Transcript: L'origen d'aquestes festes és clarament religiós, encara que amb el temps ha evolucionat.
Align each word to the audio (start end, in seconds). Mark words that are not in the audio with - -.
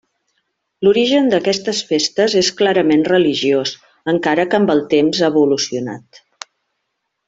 L'origen 0.87 1.27
d'aquestes 1.33 1.81
festes 1.89 2.37
és 2.41 2.49
clarament 2.63 3.05
religiós, 3.11 3.77
encara 4.17 4.49
que 4.53 4.61
amb 4.63 4.75
el 4.79 4.85
temps 4.99 5.23
ha 5.25 5.31
evolucionat. 5.35 6.25